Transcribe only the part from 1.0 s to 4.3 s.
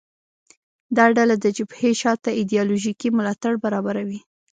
ډله د جبهې شا ته ایدیالوژیکي ملاتړ برابروي